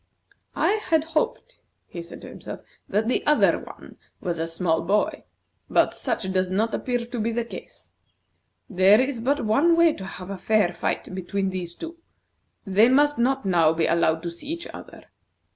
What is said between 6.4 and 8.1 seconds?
not appear to be the case.